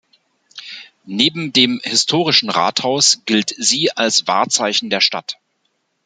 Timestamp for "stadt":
4.99-5.37